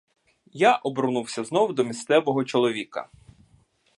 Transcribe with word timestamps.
Я 0.59 0.75
обернувся 0.75 1.43
знов 1.43 1.73
до 1.75 1.83
місцевого 1.83 2.43
чоловіка. 2.43 3.09